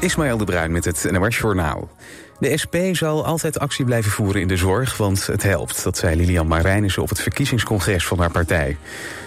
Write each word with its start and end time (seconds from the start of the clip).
Ismaël 0.00 0.36
de 0.36 0.44
Bruin 0.44 0.72
met 0.72 0.84
het 0.84 1.10
NOS 1.10 1.38
Journaal. 1.38 1.88
De 2.38 2.56
SP 2.62 2.76
zal 2.92 3.24
altijd 3.24 3.58
actie 3.58 3.84
blijven 3.84 4.10
voeren 4.10 4.40
in 4.40 4.48
de 4.48 4.56
zorg, 4.56 4.96
want 4.96 5.26
het 5.26 5.42
helpt. 5.42 5.84
Dat 5.84 5.96
zei 5.98 6.16
Lilian 6.16 6.46
Marijnissen 6.46 7.02
op 7.02 7.08
het 7.08 7.20
verkiezingscongres 7.20 8.06
van 8.06 8.18
haar 8.18 8.30
partij. 8.30 8.76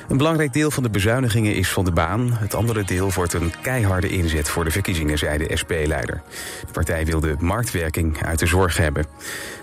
Een 0.07 0.17
belangrijk 0.17 0.53
deel 0.53 0.71
van 0.71 0.83
de 0.83 0.89
bezuinigingen 0.89 1.55
is 1.55 1.69
van 1.69 1.85
de 1.85 1.91
baan. 1.91 2.33
Het 2.33 2.53
andere 2.53 2.83
deel 2.83 3.11
wordt 3.11 3.33
een 3.33 3.53
keiharde 3.61 4.09
inzet 4.09 4.49
voor 4.49 4.63
de 4.63 4.71
verkiezingen, 4.71 5.17
zei 5.17 5.37
de 5.37 5.57
SP-leider. 5.57 6.21
De 6.65 6.71
partij 6.71 7.05
wil 7.05 7.19
de 7.19 7.35
marktwerking 7.39 8.25
uit 8.25 8.39
de 8.39 8.45
zorg 8.45 8.77
hebben. 8.77 9.05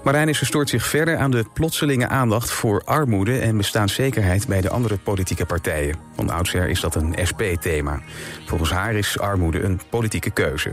Marijnissen 0.04 0.46
stoort 0.46 0.68
zich 0.68 0.86
verder 0.86 1.16
aan 1.16 1.30
de 1.30 1.45
plotselinge 1.52 2.08
aandacht 2.08 2.50
voor 2.50 2.82
armoede 2.84 3.38
en 3.38 3.56
bestaanszekerheid 3.56 4.46
bij 4.46 4.61
de 4.61 4.70
andere 4.70 4.98
politieke 4.98 5.46
partijen. 5.46 5.96
Van 6.14 6.30
oudsher 6.30 6.68
is 6.68 6.80
dat 6.80 6.95
een 6.95 7.14
SP-thema. 7.22 8.00
Volgens 8.46 8.70
haar 8.70 8.95
is 8.95 9.18
armoede 9.18 9.62
een 9.62 9.80
politieke 9.90 10.30
keuze. 10.30 10.72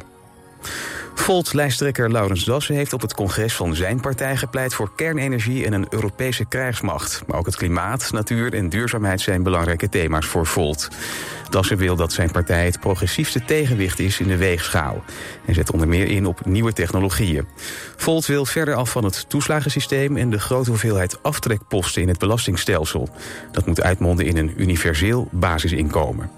Volt-lijsttrekker 1.13 2.11
Laurens 2.11 2.43
Dassen 2.43 2.75
heeft 2.75 2.93
op 2.93 3.01
het 3.01 3.13
congres 3.13 3.53
van 3.53 3.75
zijn 3.75 3.99
partij 3.99 4.37
gepleit 4.37 4.73
voor 4.73 4.91
kernenergie 4.95 5.65
en 5.65 5.73
een 5.73 5.87
Europese 5.89 6.45
krijgsmacht. 6.45 7.21
Maar 7.27 7.37
ook 7.37 7.45
het 7.45 7.55
klimaat, 7.55 8.11
natuur 8.11 8.53
en 8.53 8.69
duurzaamheid 8.69 9.21
zijn 9.21 9.43
belangrijke 9.43 9.89
thema's 9.89 10.25
voor 10.25 10.45
Volt. 10.45 10.87
Dassen 11.49 11.77
wil 11.77 11.95
dat 11.95 12.13
zijn 12.13 12.31
partij 12.31 12.65
het 12.65 12.79
progressiefste 12.79 13.45
tegenwicht 13.45 13.99
is 13.99 14.19
in 14.19 14.27
de 14.27 14.37
weegschaal. 14.37 15.03
En 15.45 15.53
zet 15.53 15.71
onder 15.71 15.87
meer 15.87 16.05
in 16.05 16.25
op 16.25 16.45
nieuwe 16.45 16.73
technologieën. 16.73 17.47
Volt 17.95 18.25
wil 18.25 18.45
verder 18.45 18.75
af 18.75 18.89
van 18.89 19.03
het 19.03 19.29
toeslagensysteem 19.29 20.17
en 20.17 20.29
de 20.29 20.39
grote 20.39 20.69
hoeveelheid 20.69 21.23
aftrekposten 21.23 22.01
in 22.01 22.07
het 22.07 22.19
belastingstelsel. 22.19 23.09
Dat 23.51 23.65
moet 23.65 23.81
uitmonden 23.81 24.25
in 24.25 24.37
een 24.37 24.53
universeel 24.57 25.27
basisinkomen. 25.31 26.29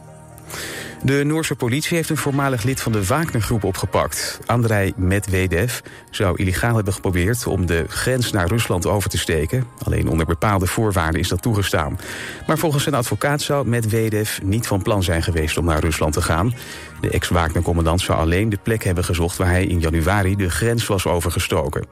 De 1.04 1.24
Noorse 1.24 1.56
politie 1.56 1.96
heeft 1.96 2.10
een 2.10 2.18
voormalig 2.18 2.64
lid 2.64 2.82
van 2.82 2.92
de 2.92 3.06
Wagner-groep 3.06 3.64
opgepakt. 3.64 4.40
Andrei 4.46 4.94
Medvedev 4.96 5.80
zou 6.10 6.38
illegaal 6.38 6.76
hebben 6.76 6.94
geprobeerd 6.94 7.48
om 7.48 7.66
de 7.66 7.86
grens 7.88 8.32
naar 8.32 8.48
Rusland 8.48 8.86
over 8.86 9.10
te 9.10 9.18
steken. 9.18 9.66
Alleen 9.84 10.10
onder 10.10 10.26
bepaalde 10.26 10.66
voorwaarden 10.66 11.20
is 11.20 11.28
dat 11.28 11.42
toegestaan. 11.42 12.00
Maar 12.48 12.58
volgens 12.58 12.84
zijn 12.84 12.96
advocaat 12.96 13.42
zou 13.42 13.68
Medvedev 13.68 14.42
niet 14.42 14.68
van 14.68 14.82
plan 14.82 15.04
zijn 15.04 15.24
geweest 15.24 15.58
om 15.58 15.66
naar 15.66 15.80
Rusland 15.80 16.14
te 16.14 16.22
gaan. 16.22 16.54
De 17.02 17.10
ex-Wagner-commandant 17.10 18.02
zou 18.02 18.20
alleen 18.20 18.50
de 18.50 18.60
plek 18.64 18.84
hebben 18.84 19.04
gezocht 19.04 19.38
waar 19.38 19.50
hij 19.50 19.66
in 19.66 19.80
januari 19.80 20.36
de 20.36 20.50
grens 20.50 20.88
was 20.88 21.06
overgestoken. 21.06 21.86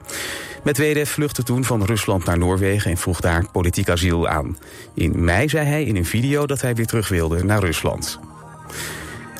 Medvedev 0.63 1.09
vluchtte 1.09 1.43
toen 1.43 1.63
van 1.63 1.83
Rusland 1.83 2.25
naar 2.25 2.37
Noorwegen 2.37 2.91
en 2.91 2.97
vroeg 2.97 3.19
daar 3.19 3.45
politiek 3.51 3.89
asiel 3.89 4.27
aan. 4.27 4.57
In 4.93 5.23
mei 5.23 5.49
zei 5.49 5.67
hij 5.67 5.83
in 5.83 5.95
een 5.95 6.05
video 6.05 6.45
dat 6.45 6.61
hij 6.61 6.75
weer 6.75 6.87
terug 6.87 7.07
wilde 7.07 7.43
naar 7.43 7.59
Rusland. 7.59 8.19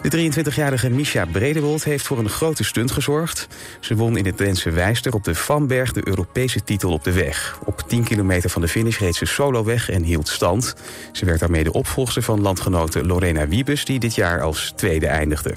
De 0.02 0.32
23-jarige 0.32 0.90
Misha 0.90 1.26
Bredewold 1.26 1.84
heeft 1.84 2.06
voor 2.08 2.18
een 2.18 2.30
grote 2.30 2.64
stunt 2.64 2.92
gezorgd. 2.92 3.48
Ze 3.80 3.96
won 3.96 4.18
in 4.18 4.26
het 4.26 4.38
Drentse 4.38 4.70
Wijster 4.70 5.14
op 5.14 5.24
de 5.24 5.36
Vanberg 5.36 5.92
de 5.92 6.08
Europese 6.08 6.64
titel 6.64 6.92
op 6.92 7.04
de 7.04 7.12
weg. 7.12 7.60
Op 7.66 7.84
10 7.88 8.04
kilometer 8.04 8.50
van 8.50 8.62
de 8.62 8.68
finish 8.68 9.00
reed 9.00 9.16
ze 9.16 9.26
solo 9.26 9.64
weg 9.64 9.90
en 9.90 10.04
hield 10.04 10.28
stand. 10.28 10.76
Ze 11.12 11.26
werd 11.26 11.40
daarmee 11.40 11.64
de 11.64 11.74
opvolger 11.74 12.22
van 12.22 12.42
landgenote 12.42 13.06
Lorena 13.06 13.48
Wiebes... 13.48 13.86
die 13.86 14.00
dit 14.00 14.16
jaar 14.16 14.42
als 14.42 14.74
tweede 14.76 15.08
eindigde. 15.08 15.56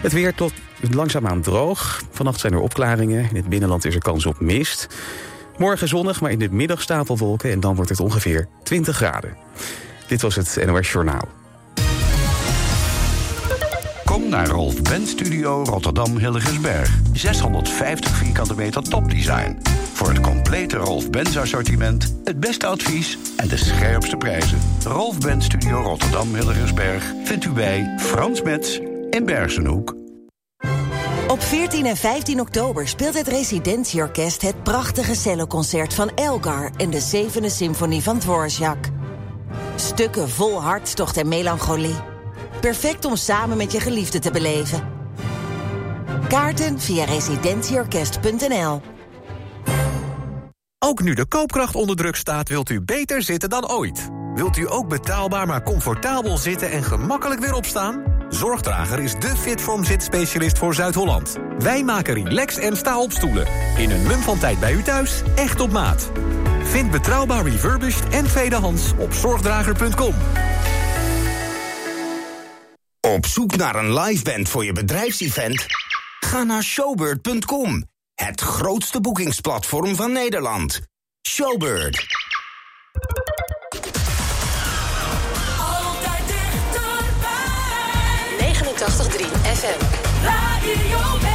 Het 0.00 0.12
weer 0.12 0.34
tot 0.34 0.52
langzaamaan 0.90 1.40
droog. 1.40 2.02
Vannacht 2.10 2.40
zijn 2.40 2.52
er 2.52 2.60
opklaringen. 2.60 3.28
In 3.30 3.36
het 3.36 3.48
binnenland 3.48 3.84
is 3.84 3.94
er 3.94 4.02
kans 4.02 4.26
op 4.26 4.40
mist. 4.40 4.86
Morgen 5.56 5.88
zonnig, 5.88 6.20
maar 6.20 6.30
in 6.30 6.38
de 6.38 6.48
middag 6.50 6.82
stapelwolken... 6.82 7.50
en 7.50 7.60
dan 7.60 7.74
wordt 7.74 7.90
het 7.90 8.00
ongeveer 8.00 8.48
20 8.62 8.96
graden. 8.96 9.36
Dit 10.06 10.22
was 10.22 10.34
het 10.34 10.58
NOS 10.66 10.92
Journaal. 10.92 11.41
Kom 14.22 14.30
naar 14.30 14.48
Rolf 14.48 14.82
Ben 14.82 15.06
Studio 15.06 15.64
Rotterdam 15.64 16.16
Hilligensberg. 16.18 16.98
650 17.12 18.16
vierkante 18.16 18.54
meter 18.54 18.82
topdesign. 18.82 19.58
Voor 19.92 20.08
het 20.08 20.20
complete 20.20 20.76
Rolf 20.76 21.10
Benz 21.10 21.36
assortiment, 21.36 22.14
het 22.24 22.40
beste 22.40 22.66
advies 22.66 23.18
en 23.36 23.48
de 23.48 23.56
scherpste 23.56 24.16
prijzen. 24.16 24.58
Rolf 24.84 25.18
Ben 25.18 25.42
Studio 25.42 25.80
Rotterdam 25.80 26.34
Hilligensberg 26.34 27.12
vindt 27.24 27.44
u 27.44 27.50
bij 27.50 27.94
Frans 27.98 28.42
Metz 28.42 28.78
in 29.10 29.24
Bergenhoek. 29.24 29.96
Op 31.28 31.42
14 31.42 31.86
en 31.86 31.96
15 31.96 32.40
oktober 32.40 32.88
speelt 32.88 33.18
het 33.18 33.28
Residentieorkest 33.28 34.42
het 34.42 34.62
prachtige 34.62 35.14
celloconcert 35.14 35.94
van 35.94 36.10
Elgar 36.14 36.70
en 36.76 36.90
de 36.90 37.00
zevende 37.00 37.50
symfonie 37.50 38.02
van 38.02 38.18
Dvorak. 38.18 38.88
Stukken 39.76 40.28
vol 40.28 40.62
hartstocht 40.62 41.16
en 41.16 41.28
melancholie. 41.28 42.11
Perfect 42.62 43.04
om 43.04 43.16
samen 43.16 43.56
met 43.56 43.72
je 43.72 43.80
geliefde 43.80 44.18
te 44.18 44.30
beleven. 44.30 44.82
Kaarten 46.28 46.80
via 46.80 47.04
residentieorkest.nl 47.04 48.80
Ook 50.78 51.02
nu 51.02 51.14
de 51.14 51.26
koopkracht 51.26 51.74
onder 51.74 51.96
druk 51.96 52.16
staat, 52.16 52.48
wilt 52.48 52.70
u 52.70 52.80
beter 52.80 53.22
zitten 53.22 53.48
dan 53.48 53.70
ooit. 53.70 54.10
Wilt 54.34 54.56
u 54.56 54.70
ook 54.70 54.88
betaalbaar 54.88 55.46
maar 55.46 55.62
comfortabel 55.62 56.38
zitten 56.38 56.70
en 56.70 56.82
gemakkelijk 56.82 57.40
weer 57.40 57.54
opstaan? 57.54 58.02
Zorgdrager 58.28 58.98
is 58.98 59.14
de 59.14 59.36
Fitform 59.36 59.84
zitspecialist 59.84 60.58
voor 60.58 60.74
Zuid-Holland. 60.74 61.36
Wij 61.58 61.84
maken 61.84 62.14
relax 62.14 62.56
en 62.56 62.76
sta 62.76 63.00
op 63.00 63.12
stoelen. 63.12 63.46
In 63.76 63.90
een 63.90 64.02
mum 64.02 64.20
van 64.20 64.38
tijd 64.38 64.60
bij 64.60 64.72
u 64.72 64.82
thuis, 64.82 65.22
echt 65.34 65.60
op 65.60 65.70
maat. 65.70 66.10
Vind 66.62 66.90
betrouwbaar 66.90 67.44
refurbished 67.44 68.08
en 68.08 68.24
tweedehands 68.24 68.92
op 68.98 69.12
zorgdrager.com. 69.12 70.14
Op 73.12 73.26
zoek 73.26 73.56
naar 73.56 73.74
een 73.74 73.98
liveband 73.98 74.48
voor 74.48 74.64
je 74.64 74.72
bedrijfsevent? 74.72 75.66
Ga 76.20 76.42
naar 76.42 76.62
showbird.com, 76.62 77.84
het 78.14 78.40
grootste 78.40 79.00
boekingsplatform 79.00 79.96
van 79.96 80.12
Nederland. 80.12 80.80
Showbird. 81.28 82.06
Altijd 85.58 86.26
dichterbij. 86.26 87.34
89.3 88.38 89.26
FM. 89.56 89.84
Radio 90.24 91.30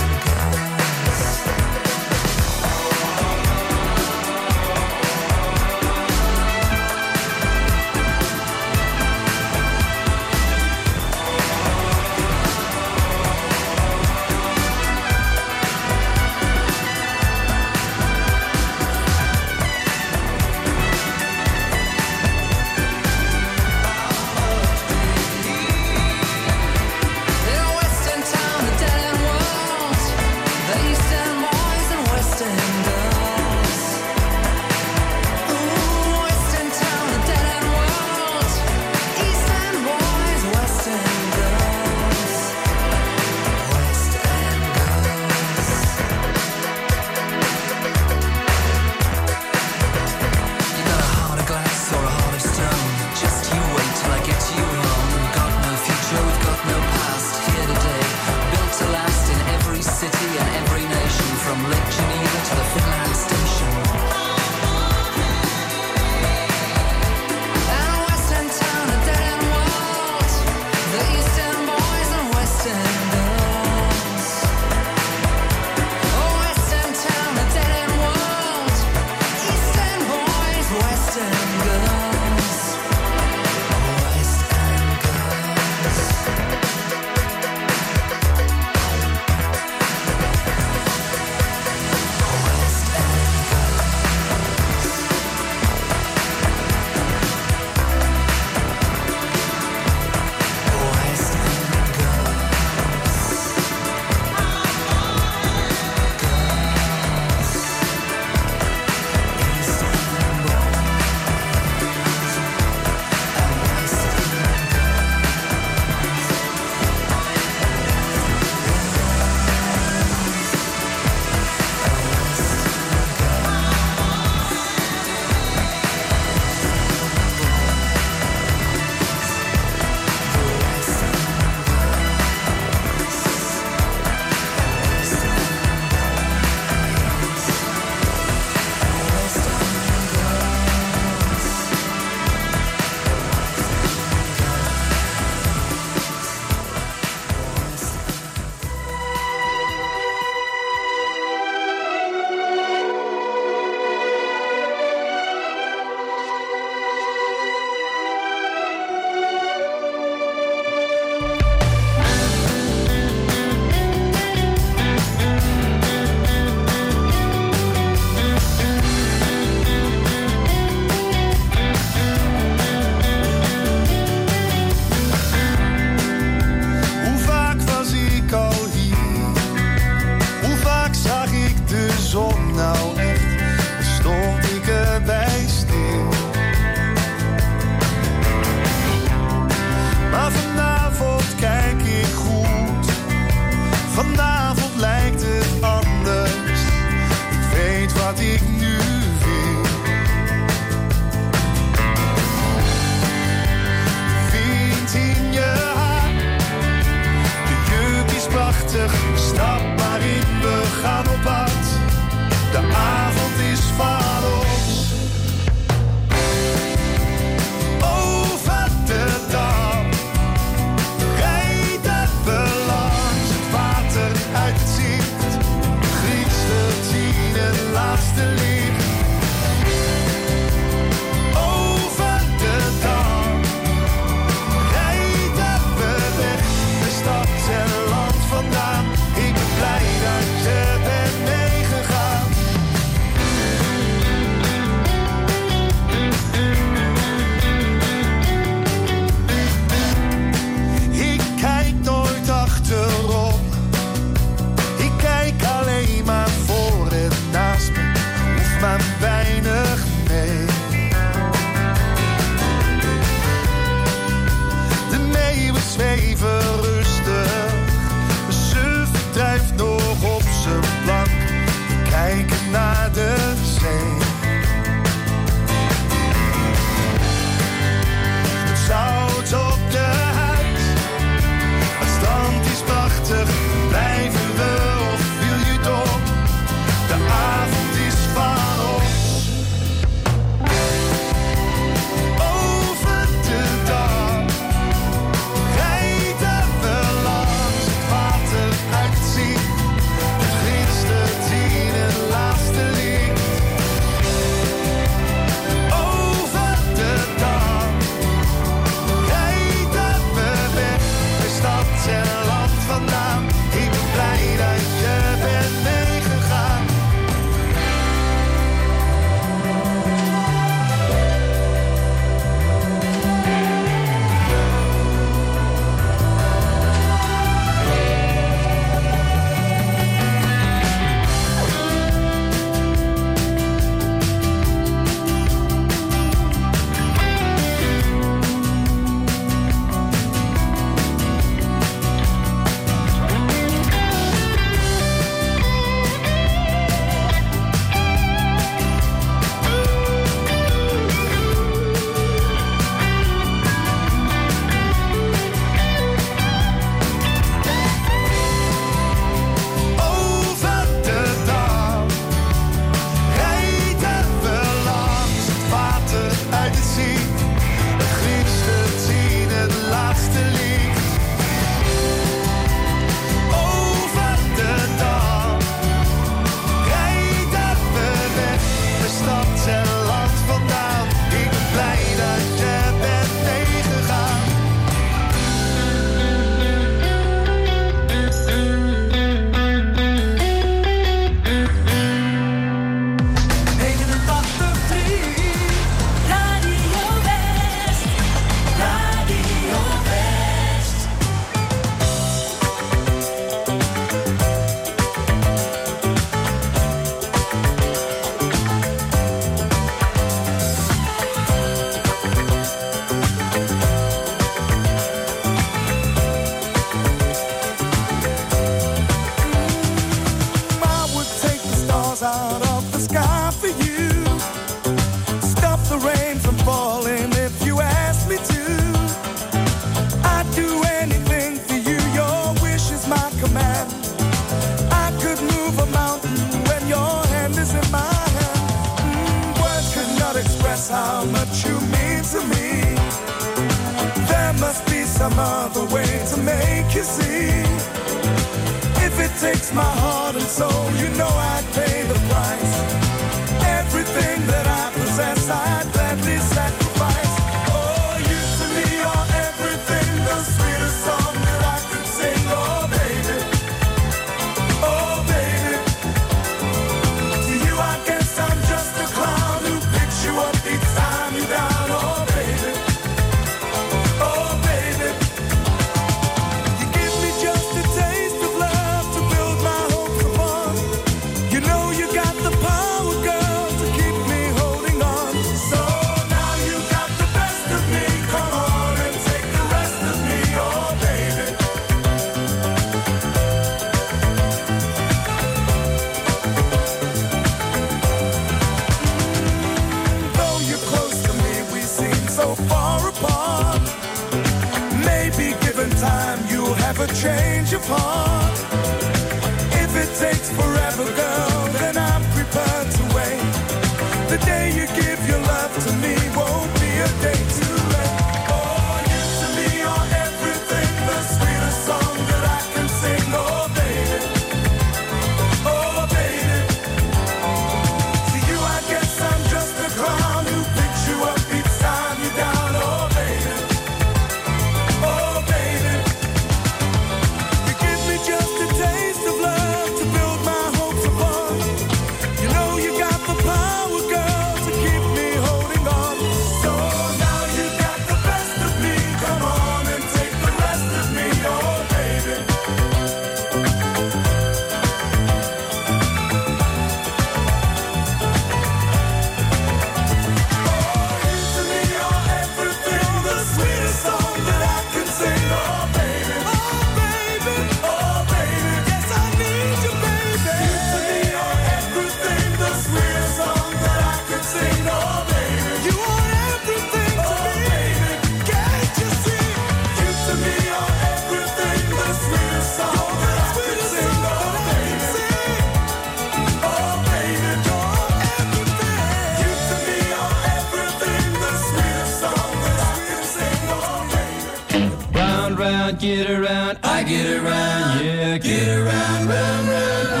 get 595.71 596.09
around, 596.09 596.57
I 596.63 596.83
get 596.83 597.07
around, 597.07 597.85
yeah, 597.85 598.17
get 598.17 598.47
around, 598.57 599.07
round, 599.07 599.47
round. 599.47 599.87
round. 599.89 600.00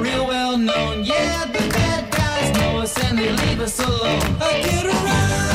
real 0.00 0.26
well 0.26 0.56
known. 0.56 1.04
Yeah, 1.04 1.44
the 1.46 1.68
bad 1.70 2.10
guys 2.10 2.56
know 2.56 2.78
us 2.80 2.96
and 3.04 3.18
they 3.18 3.30
leave 3.30 3.60
us 3.60 3.78
alone. 3.78 4.20
I 4.40 4.62
get 4.62 4.86
around. 4.86 5.53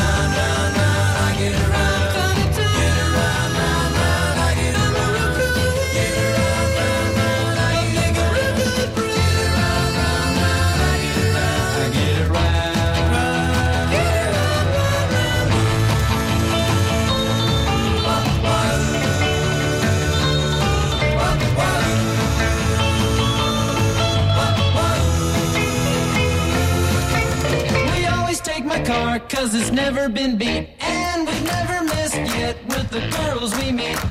never 29.91 30.07
been 30.07 30.37
beat, 30.37 30.69
and 30.81 31.27
we've 31.27 31.43
never 31.45 31.83
missed 31.83 32.15
yet 32.37 32.55
with 32.67 32.91
the 32.91 32.99
girls 33.17 33.57
we 33.57 33.71
meet. 33.71 34.08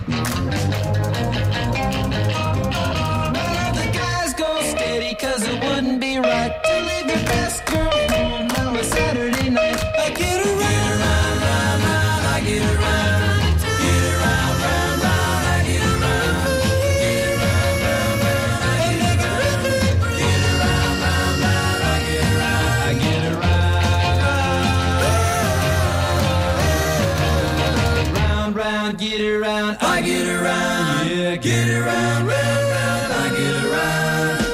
around, 28.79 28.99
get 28.99 29.21
around, 29.21 29.77
I 29.81 30.01
get 30.03 30.27
around, 30.27 31.11
yeah, 31.11 31.37
get 31.37 31.69
around, 31.69 32.27
round, 32.27 33.13
I 33.13 33.29
get 33.37 33.65
around. 33.65 34.47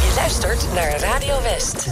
Je 0.00 0.12
luistert 0.16 0.72
naar 0.74 0.98
Radio 0.98 1.42
West. 1.42 1.83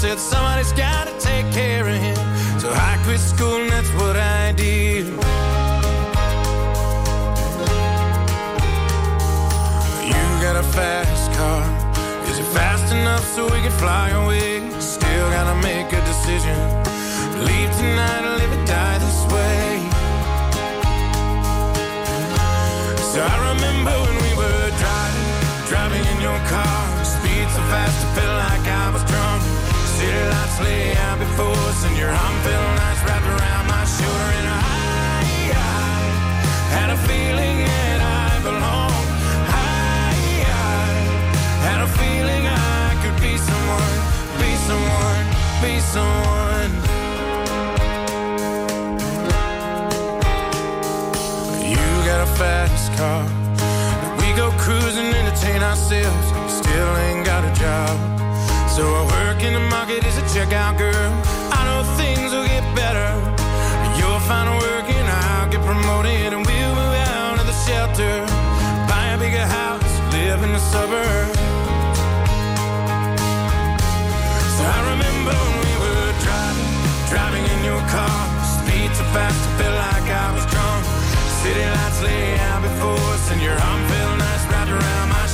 Said, 0.00 0.18
somebody's 0.18 0.72
gotta 0.72 1.12
take 1.18 1.44
care 1.52 1.86
of 1.86 1.94
him. 1.94 2.16
So 2.58 2.72
I 2.72 2.98
quit 3.04 3.20
school 3.20 3.60
and 3.60 3.70
that's 3.70 3.92
what 4.00 4.16
I 4.16 4.50
did. 4.52 5.04
You 10.08 10.22
got 10.40 10.56
a 10.56 10.66
fast 10.72 11.30
car. 11.36 11.62
Is 12.30 12.38
it 12.38 12.48
fast 12.56 12.90
enough 12.94 13.26
so 13.34 13.44
we 13.44 13.60
can 13.60 13.72
fly 13.72 14.08
away? 14.22 14.64
Still 14.80 15.28
gotta 15.36 15.56
make 15.60 15.92
a 15.92 16.00
decision. 16.12 16.56
Leave 17.44 17.70
tonight 17.76 18.24
or 18.24 18.36
live 18.40 18.52
or 18.56 18.64
die 18.64 18.98
this 19.04 19.20
way. 19.34 19.84
So 23.12 23.20
I 23.20 23.36
remember 23.52 23.94
when 24.06 24.16
we 24.24 24.32
were 24.40 24.66
driving, 24.80 25.28
driving 25.68 26.04
in 26.12 26.18
your 26.22 26.40
car. 26.48 27.04
Speed 27.04 27.46
so 27.52 27.60
fast, 27.68 28.00
I 28.06 28.08
felt 28.16 28.36
like 28.48 28.59
us, 31.48 31.84
and 31.84 31.96
your 31.96 32.10
arm 32.10 32.36
felt 32.44 32.76
nice 32.76 33.00
wrapped 33.04 33.26
around 33.26 33.66
my 33.66 33.84
shoulder. 33.84 34.28
And 34.38 34.48
I, 34.48 34.60
I 35.52 36.00
had 36.76 36.88
a 36.90 36.98
feeling 37.08 37.56
that 37.64 38.00
I 38.00 38.30
belonged. 38.42 39.08
I, 39.48 40.20
I 40.44 40.86
had 41.68 41.80
a 41.80 41.90
feeling 42.00 42.42
I 42.46 42.94
could 43.02 43.18
be 43.20 43.34
someone, 43.36 43.96
be 44.42 44.52
someone, 44.68 45.26
be 45.64 45.74
someone. 45.94 46.72
You 51.72 51.86
got 52.04 52.20
a 52.28 52.30
fast 52.38 52.92
car. 52.98 53.24
We 54.20 54.28
go 54.36 54.50
cruising, 54.58 55.12
entertain 55.14 55.62
ourselves. 55.62 56.26
Still 56.52 56.96
ain't 56.96 57.24
got 57.24 57.44
a 57.44 57.52
job. 57.60 58.19
So 58.76 58.86
I 58.86 59.02
work 59.02 59.42
in 59.42 59.52
the 59.52 59.66
market 59.68 60.06
as 60.06 60.16
a 60.16 60.22
checkout 60.30 60.78
girl. 60.78 61.10
I 61.50 61.60
know 61.66 61.82
things 61.98 62.30
will 62.32 62.46
get 62.46 62.62
better. 62.74 63.10
You'll 63.98 64.22
find 64.30 64.46
a 64.48 64.56
work 64.62 64.86
and 64.86 65.08
I'll 65.10 65.50
get 65.50 65.60
promoted 65.66 66.32
and 66.32 66.46
we'll 66.46 66.74
move 66.78 66.96
out 67.10 67.36
of 67.40 67.46
the 67.50 67.56
shelter. 67.66 68.14
Buy 68.86 69.04
a 69.14 69.18
bigger 69.18 69.42
house, 69.42 69.90
live 70.14 70.42
in 70.46 70.52
the 70.54 70.62
suburbs. 70.70 71.34
So 74.54 74.62
I 74.62 74.78
remember 74.94 75.34
when 75.34 75.56
we 75.66 75.74
were 75.82 76.10
driving, 76.22 76.70
driving 77.10 77.44
in 77.50 77.60
your 77.66 77.82
car. 77.90 78.22
Speed 78.54 78.94
so 78.94 79.04
fast, 79.10 79.34
I 79.34 79.50
felt 79.58 79.76
like 79.82 80.06
I 80.08 80.28
was 80.30 80.46
drunk. 80.46 80.86
City 81.42 81.66
lights 81.66 82.00
lay 82.06 82.38
out 82.48 82.62
before 82.62 83.02
us, 83.18 83.30
and 83.32 83.42
your 83.42 83.58
arm 83.58 83.82
felt 83.90 84.18
nice 84.22 84.44
wrapped 84.46 84.70
around 84.70 85.08
my 85.10 85.26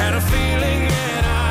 had 0.00 0.14
a 0.14 0.20
feeling 0.32 0.80
that 0.88 1.24
I. 1.24 1.50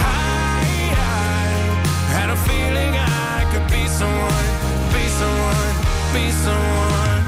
I, 0.00 0.64
I 0.96 2.12
had 2.16 2.30
a 2.30 2.38
feeling 2.48 2.92
I 2.96 3.44
could 3.52 3.66
be 3.68 3.84
someone, 4.00 4.48
be 4.96 5.04
someone, 5.20 5.74
be 6.16 6.24
someone. 6.44 7.20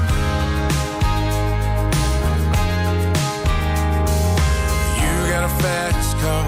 You 5.01 5.13
got 5.33 5.43
a 5.45 5.53
fast 5.61 6.17
car. 6.23 6.45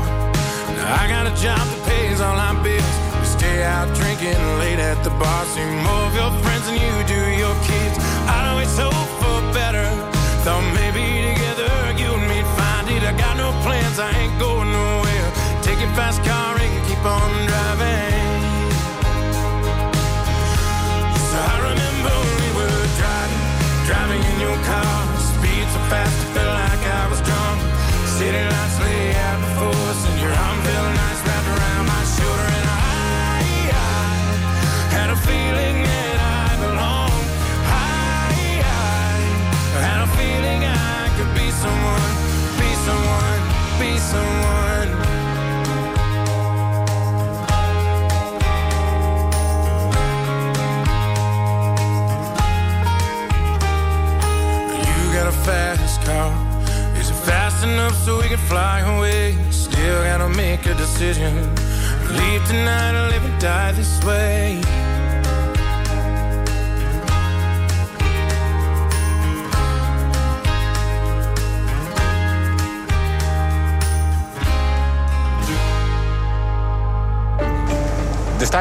Now 0.76 1.02
I 1.02 1.06
got 1.16 1.26
a 1.32 1.36
job 1.38 1.62
that 1.62 1.82
pays 1.86 2.20
all 2.26 2.38
our 2.48 2.58
bills. 2.66 2.96
We 3.20 3.26
stay 3.38 3.64
out 3.64 3.88
drinking 3.94 4.42
late 4.62 4.82
at 4.82 4.98
the 5.04 5.14
bar. 5.22 5.42
See 5.54 5.62
more 5.86 6.04
of 6.10 6.14
your 6.18 6.32
friends 6.42 6.66
than 6.66 6.82
you 6.82 6.94
do 7.06 7.22
your 7.38 7.56
kids. 7.70 7.96
I'd 8.34 8.50
always 8.50 8.74
hope 8.76 9.10
for 9.22 9.38
better. 9.54 9.86
Thought 10.44 10.66
maybe 10.74 11.23
got 13.18 13.38
no 13.38 13.52
plans, 13.64 14.00
I 14.00 14.12
ain't 14.22 14.40
going 14.40 14.72
nowhere. 14.72 15.30
Take 15.62 15.80
your 15.80 15.94
fast 15.94 16.24
car 16.24 16.58
and 16.58 16.74
keep 16.88 17.04
on 17.06 17.32
driving. 17.48 18.42
So 21.30 21.38
I 21.54 21.56
remember 21.70 22.16
we 22.40 22.50
were 22.58 22.84
driving, 23.00 23.44
driving 23.90 24.24
in 24.32 24.38
your 24.40 24.58
car. 24.64 24.94
Speed 25.20 25.66
so 25.74 25.80
fast, 25.92 26.23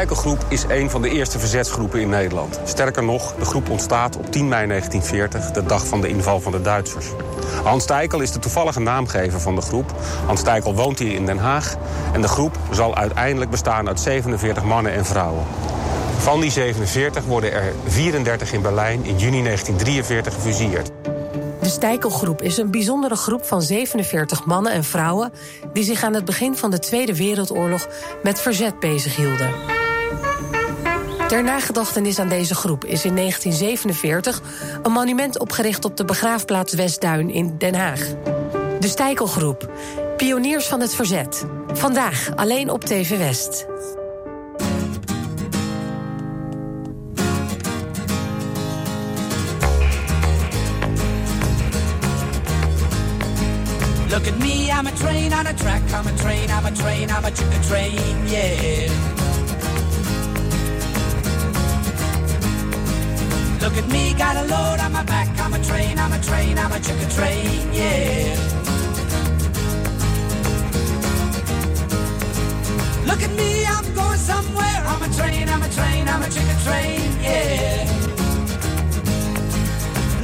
De 0.02 0.08
Stijkelgroep 0.08 0.44
is 0.48 0.64
een 0.68 0.90
van 0.90 1.02
de 1.02 1.10
eerste 1.10 1.38
verzetsgroepen 1.38 2.00
in 2.00 2.08
Nederland. 2.08 2.60
Sterker 2.64 3.04
nog, 3.04 3.34
de 3.38 3.44
groep 3.44 3.70
ontstaat 3.70 4.16
op 4.16 4.32
10 4.32 4.48
mei 4.48 4.66
1940, 4.66 5.50
de 5.50 5.68
dag 5.68 5.86
van 5.86 6.00
de 6.00 6.08
inval 6.08 6.40
van 6.40 6.52
de 6.52 6.60
Duitsers. 6.60 7.06
Hans 7.64 7.82
Stijkel 7.82 8.20
is 8.20 8.32
de 8.32 8.38
toevallige 8.38 8.80
naamgever 8.80 9.40
van 9.40 9.54
de 9.54 9.60
groep. 9.60 9.94
Hans 10.26 10.40
Stijkel 10.40 10.74
woont 10.74 10.98
hier 10.98 11.12
in 11.12 11.26
Den 11.26 11.38
Haag. 11.38 11.76
En 12.12 12.20
de 12.20 12.28
groep 12.28 12.58
zal 12.70 12.96
uiteindelijk 12.96 13.50
bestaan 13.50 13.88
uit 13.88 14.00
47 14.00 14.64
mannen 14.64 14.92
en 14.92 15.04
vrouwen. 15.04 15.44
Van 16.18 16.40
die 16.40 16.50
47 16.50 17.24
worden 17.24 17.52
er 17.52 17.72
34 17.86 18.52
in 18.52 18.62
Berlijn 18.62 19.04
in 19.04 19.18
juni 19.18 19.42
1943 19.42 20.34
gefusilleerd. 20.34 20.90
De 21.60 21.68
Stijkelgroep 21.68 22.42
is 22.42 22.56
een 22.56 22.70
bijzondere 22.70 23.16
groep 23.16 23.44
van 23.44 23.62
47 23.62 24.44
mannen 24.44 24.72
en 24.72 24.84
vrouwen... 24.84 25.32
die 25.72 25.84
zich 25.84 26.02
aan 26.02 26.14
het 26.14 26.24
begin 26.24 26.56
van 26.56 26.70
de 26.70 26.78
Tweede 26.78 27.16
Wereldoorlog 27.16 27.88
met 28.22 28.40
verzet 28.40 28.80
bezighielden. 28.80 29.81
Ter 31.28 31.44
nagedachtenis 31.44 32.18
aan 32.18 32.28
deze 32.28 32.54
groep 32.54 32.84
is 32.84 33.04
in 33.04 33.16
1947 33.16 34.42
een 34.82 34.92
monument 34.92 35.38
opgericht 35.38 35.84
op 35.84 35.96
de 35.96 36.04
begraafplaats 36.04 36.74
Westduin 36.74 37.30
in 37.30 37.54
Den 37.58 37.74
Haag. 37.74 38.00
De 38.80 38.88
Stijkelgroep, 38.88 39.70
pioniers 40.16 40.66
van 40.66 40.80
het 40.80 40.94
verzet. 40.94 41.46
Vandaag 41.72 42.30
alleen 42.36 42.70
op 42.70 42.84
TV 42.84 43.18
West. 43.18 43.66
Look 54.08 54.26
at 54.26 54.38
me, 54.38 54.70
I'm 54.70 54.86
a 54.86 54.90
train 54.90 55.32
on 55.32 55.46
a 55.46 55.54
track, 55.54 55.82
I'm 55.92 56.06
a 56.06 56.12
train, 56.16 56.50
I'm 56.50 56.66
a 56.66 56.70
train, 56.70 57.08
I'm 57.10 57.24
a 57.24 57.30
train, 57.66 58.28
yeah. 58.28 59.21
Look 63.62 63.76
at 63.76 63.88
me, 63.88 64.12
got 64.14 64.36
a 64.36 64.42
load 64.42 64.80
on 64.80 64.92
my 64.92 65.04
back, 65.04 65.28
I'm 65.38 65.54
a 65.54 65.64
train, 65.64 65.98
I'm 65.98 66.12
a 66.12 66.18
train, 66.18 66.58
I'm 66.58 66.72
a 66.72 66.76
chicka 66.76 67.08
train, 67.14 67.72
yeah. 67.72 68.36
Look 73.06 73.22
at 73.22 73.32
me, 73.36 73.64
I'm 73.64 73.94
going 73.94 74.18
somewhere, 74.18 74.82
I'm 74.92 75.02
a 75.02 75.08
train, 75.16 75.48
I'm 75.48 75.62
a 75.62 75.68
train, 75.68 76.08
I'm 76.08 76.22
a 76.22 76.26
chicka 76.26 76.56
train, 76.64 77.10
yeah. 77.22 78.02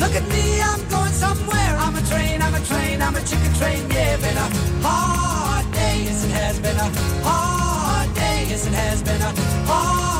Look 0.00 0.14
at 0.16 0.28
me, 0.28 0.60
I'm 0.60 0.88
going 0.88 1.12
somewhere. 1.12 1.76
I'm 1.78 1.94
a 1.94 2.00
train, 2.02 2.40
I'm 2.40 2.54
a 2.54 2.60
train, 2.60 3.02
I'm 3.02 3.14
a 3.14 3.20
chicken 3.20 3.52
train. 3.54 3.90
Yeah, 3.90 4.16
been 4.16 4.36
a 4.36 4.48
hard 4.86 5.70
day, 5.72 6.02
yes 6.04 6.24
it 6.24 6.30
has 6.30 6.58
been 6.60 6.76
a 6.76 6.88
hard 7.22 8.14
day, 8.14 8.46
yes 8.48 8.66
it 8.66 8.72
has 8.72 9.02
been 9.02 9.20
a 9.20 9.32
hard 9.66 10.17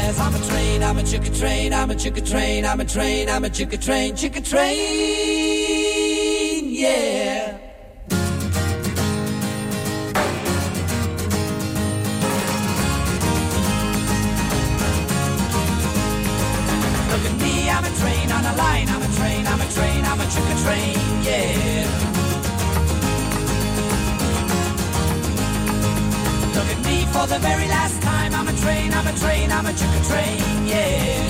has. 0.00 0.18
I'm 0.18 0.34
a 0.34 0.38
train, 0.46 0.82
I'm 0.82 0.98
a 0.98 1.02
chicken 1.02 1.32
train, 1.34 1.72
I'm 1.72 1.90
a 1.90 1.94
chicken 1.94 2.24
train, 2.24 2.64
I'm 2.64 2.80
a 2.80 2.84
train, 2.84 3.28
I'm 3.28 3.44
a 3.44 3.50
chicken 3.50 3.80
train, 3.80 4.16
chicken 4.16 4.42
train. 4.42 4.70
Yeah. 6.70 7.58
Look 17.10 17.24
at 17.30 17.36
me, 17.42 17.70
I'm 17.70 17.84
a 17.84 17.90
train 18.00 18.32
on 18.32 18.44
a 18.44 18.54
line. 18.56 18.88
I'm 18.88 19.02
a 19.02 19.08
train, 19.18 19.46
I'm 19.46 19.60
a 19.60 19.68
train, 19.76 20.04
I'm 20.04 20.20
a 20.20 20.26
chicken 20.34 20.56
train, 20.64 20.96
yeah. 21.28 21.86
Look 26.56 26.68
at 26.74 26.80
me 26.84 26.96
for 27.12 27.26
the 27.26 27.38
very 27.38 27.68
last 27.68 28.02
time. 28.02 28.09
I'm 28.50 28.56
a 28.56 28.60
train, 28.60 28.92
I'm 28.92 29.06
a 29.06 29.12
train, 29.12 29.52
I'm 29.52 29.64
a 29.66 29.72
chicken 29.72 30.02
train, 30.02 30.66
yeah. 30.66 31.22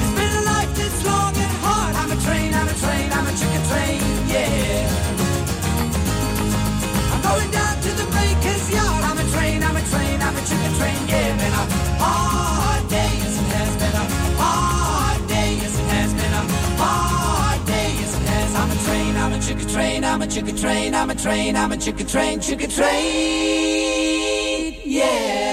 It's 0.00 0.14
been 0.16 0.32
a 0.32 0.40
life 0.40 0.74
that's 0.74 1.04
long 1.04 1.36
and 1.36 1.52
hard. 1.60 1.94
I'm 1.96 2.10
a 2.10 2.16
train, 2.24 2.54
I'm 2.54 2.66
a 2.66 2.72
train, 2.72 3.12
I'm 3.12 3.26
a 3.26 3.32
chicken 3.36 3.62
train, 3.68 4.00
yeah. 4.24 4.88
I'm 7.12 7.20
going 7.20 7.50
down 7.50 7.76
to 7.76 7.90
the 7.92 8.06
breaker's 8.08 8.70
yard. 8.72 9.04
I'm 9.04 9.18
a 9.18 9.24
train, 9.36 9.62
I'm 9.62 9.76
a 9.76 9.82
train, 9.92 10.22
I'm 10.22 10.34
a 10.34 10.40
chicken 10.40 10.72
train. 10.80 11.08
Yeah, 11.08 11.31
train, 19.72 20.04
I'm 20.04 20.20
a 20.20 20.26
chicken 20.26 20.54
train, 20.54 20.94
I'm 20.94 21.08
a 21.10 21.14
train, 21.14 21.56
I'm 21.56 21.72
a 21.72 21.76
chicken 21.78 22.06
train, 22.06 22.40
chicken 22.40 22.68
train. 22.68 22.92
Yeah. 24.84 25.51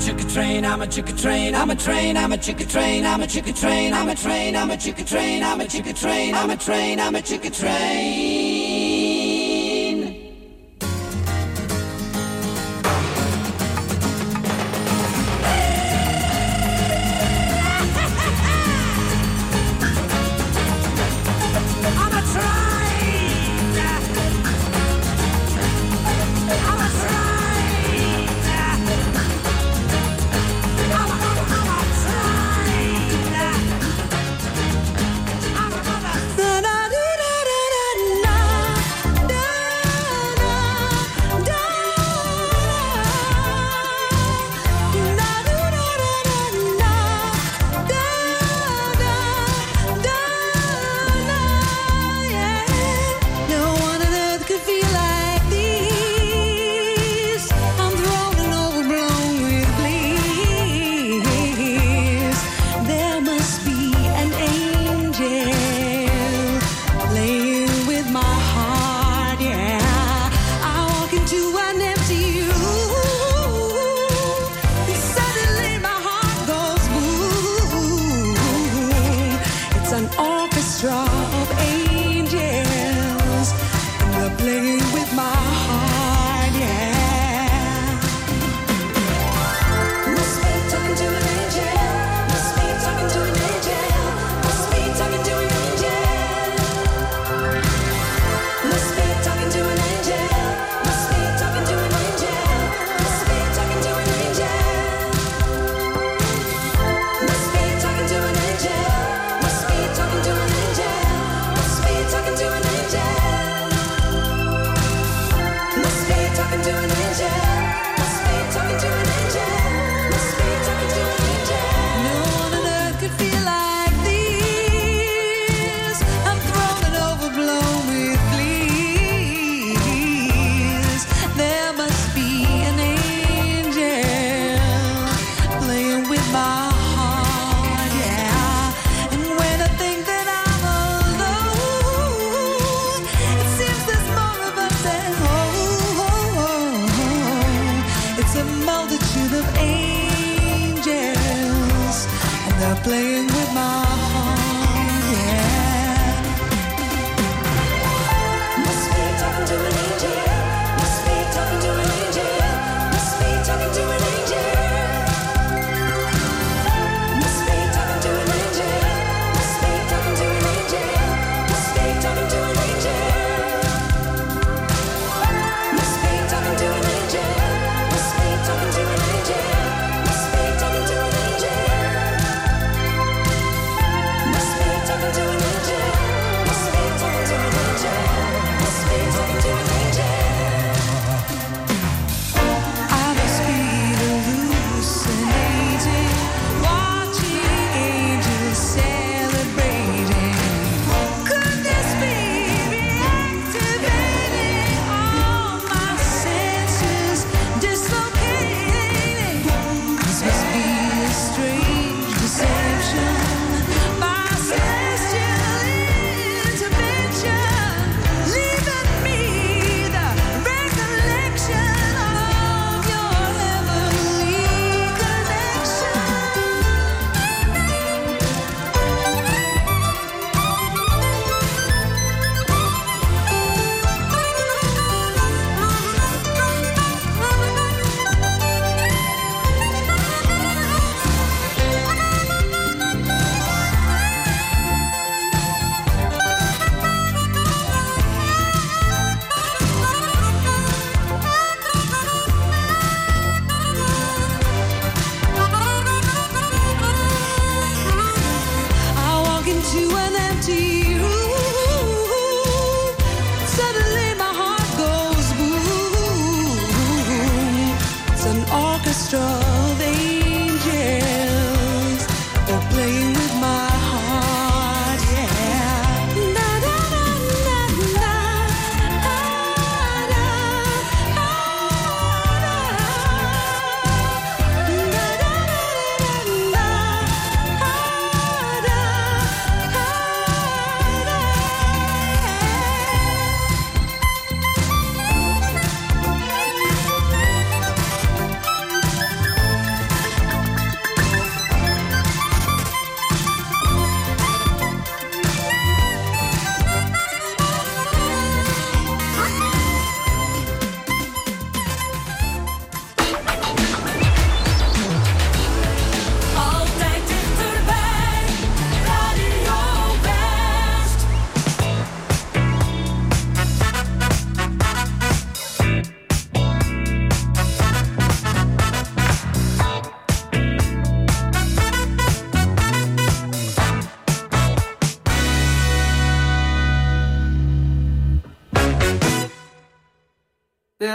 Chicken 0.00 0.28
train, 0.28 0.64
I'm 0.64 0.80
a 0.80 0.86
chicken 0.86 1.16
train, 1.16 1.54
I'm 1.54 1.70
a 1.70 1.76
train, 1.76 2.16
I'm 2.16 2.32
a 2.32 2.38
chicken 2.38 2.66
train, 2.66 3.04
I'm 3.04 3.22
a 3.22 3.26
chicken 3.26 3.54
train, 3.54 3.92
I'm 3.92 4.08
a 4.08 4.14
train, 4.14 4.56
I'm 4.56 4.70
a 4.70 4.76
chicken 4.76 5.04
train, 5.04 5.42
I'm 5.42 5.60
a 5.60 5.66
chicken 5.66 5.94
train, 5.94 6.34
I'm 6.34 6.50
a 6.50 6.56
train, 6.56 7.00
I'm 7.00 7.14
a 7.14 7.22
chicken 7.22 7.52
train. 7.52 8.49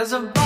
There's 0.08 0.22
a 0.22 0.45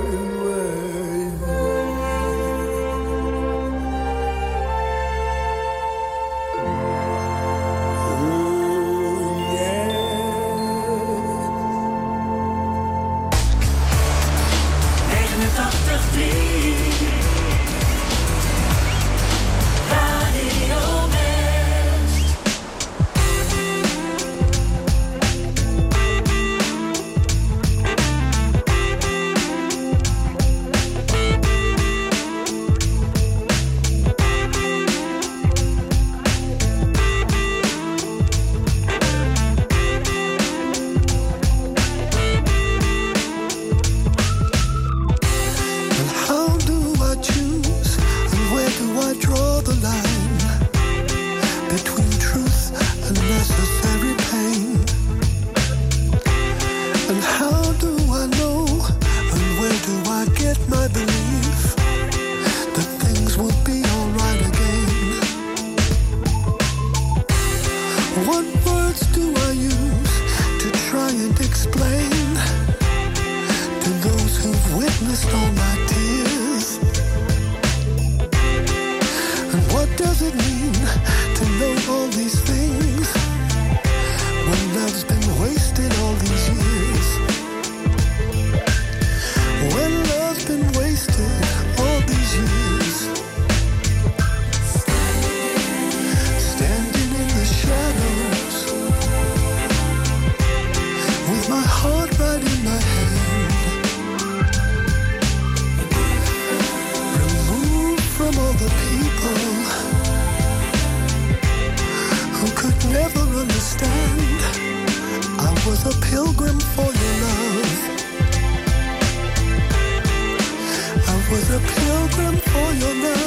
yo 122.79 122.93
no 122.93 123.20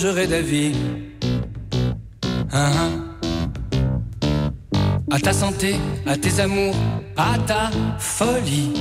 changerais 0.00 0.26
d'avis. 0.26 0.72
Hein, 2.52 2.70
hein. 2.78 2.92
À 5.10 5.18
ta 5.18 5.32
santé, 5.32 5.76
à 6.06 6.16
tes 6.16 6.40
amours, 6.40 6.76
à 7.16 7.36
ta 7.46 7.70
folie. 7.98 8.72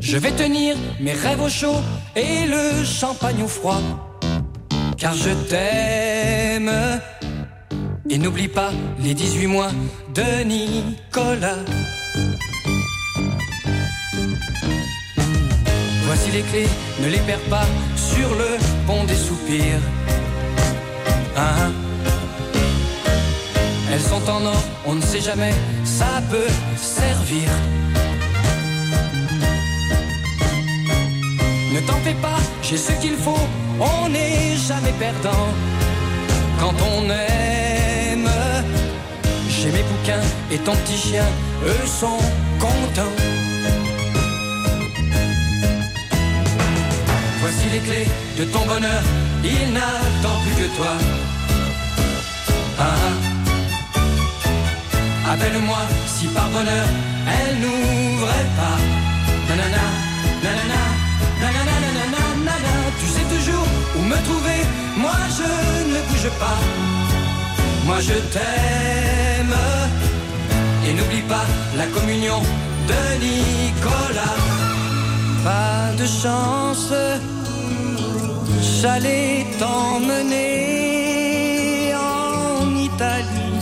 Je 0.00 0.16
vais 0.16 0.32
tenir 0.32 0.76
mes 0.98 1.12
rêves 1.12 1.40
au 1.40 1.48
chaud 1.48 1.80
et 2.16 2.46
le 2.46 2.84
champagne 2.84 3.42
au 3.44 3.48
froid. 3.48 3.80
Car 4.96 5.14
je 5.14 5.30
t'aime. 5.48 6.72
Et 8.10 8.18
n'oublie 8.18 8.48
pas 8.48 8.72
les 8.98 9.14
18 9.14 9.46
mois 9.46 9.70
de 10.14 10.42
Nicolas. 10.42 11.62
Voici 16.08 16.30
les 16.30 16.40
clés, 16.40 16.66
ne 17.00 17.08
les 17.08 17.18
perds 17.18 17.48
pas 17.50 17.66
sur 17.96 18.28
le 18.34 18.58
pont 18.86 19.04
des 19.04 19.14
soupirs. 19.14 19.82
Hein 21.36 21.72
Elles 23.92 24.00
sont 24.00 24.28
en 24.30 24.44
or, 24.44 24.62
on 24.86 24.94
ne 24.94 25.00
sait 25.02 25.20
jamais, 25.20 25.54
ça 25.84 26.22
peut 26.30 26.52
servir. 26.76 27.48
Ne 31.74 31.80
t'en 31.86 31.98
fais 32.04 32.14
pas, 32.14 32.40
j'ai 32.62 32.76
ce 32.76 32.92
qu'il 33.00 33.14
faut, 33.14 33.46
on 33.80 34.08
n'est 34.08 34.56
jamais 34.56 34.92
perdant. 34.98 35.48
Quand 36.60 36.74
on 36.92 37.04
aime, 37.10 38.30
j'ai 39.48 39.70
mes 39.70 39.84
bouquins 39.84 40.26
et 40.50 40.58
ton 40.58 40.74
petit 40.74 40.96
chien, 40.96 41.26
eux 41.64 41.86
sont 41.86 42.18
Les 47.72 47.80
clés 47.80 48.08
de 48.38 48.44
ton 48.44 48.64
bonheur, 48.64 49.02
il 49.44 49.72
n'attend 49.74 50.36
plus 50.42 50.56
que 50.62 50.68
toi. 50.76 50.92
Ah. 52.78 52.84
Appelle-moi 55.32 55.82
si 56.06 56.26
par 56.28 56.48
bonheur 56.48 56.86
elle 57.36 57.56
n'ouvrait 57.60 58.50
pas. 58.60 58.78
Nanana, 59.48 59.84
nanana, 60.44 60.82
nanana, 61.42 61.74
nanana, 61.84 62.22
nanana. 62.46 62.74
Tu 63.00 63.06
sais 63.14 63.26
toujours 63.34 63.66
où 63.96 64.02
me 64.02 64.16
trouver, 64.28 64.60
moi 64.96 65.18
je 65.38 65.50
ne 65.92 65.98
bouge 66.08 66.30
pas. 66.40 66.60
Moi 67.84 67.98
je 68.00 68.16
t'aime. 68.34 69.58
Et 70.86 70.94
n'oublie 70.94 71.26
pas 71.28 71.46
la 71.76 71.86
communion 71.86 72.40
de 72.90 73.00
Nicolas. 73.24 74.38
Pas 75.44 75.92
de 75.98 76.06
chance, 76.06 76.92
j'allais 78.60 79.46
t'emmener 79.58 80.44
en 81.94 82.74
Italie 82.76 83.58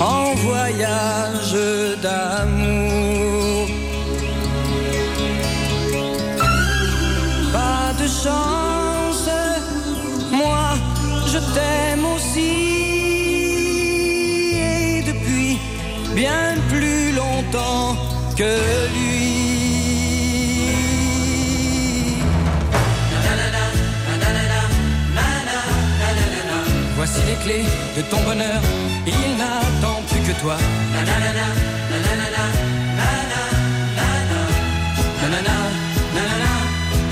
en 0.00 0.34
voyage 0.34 1.56
d'amour. 2.02 3.68
Pas 7.52 7.92
de 8.00 8.06
chance, 8.06 9.28
moi 10.30 10.66
je 11.26 11.38
t'aime 11.54 12.04
aussi 12.14 12.54
et 14.54 15.02
depuis 15.02 15.58
bien 16.14 16.54
plus 16.68 17.12
longtemps 17.12 17.96
que 18.36 18.52
lui. 18.94 19.09
de 27.46 28.02
ton 28.10 28.20
bonheur. 28.22 28.60
Il 29.06 29.36
n'attend 29.38 30.02
plus 30.08 30.20
que 30.20 30.40
toi. 30.40 30.56
Nanana, 30.92 31.46
nanana, 31.90 32.44
nanana, 32.98 33.42
nanana, 33.96 35.56
nanana, 36.14 36.52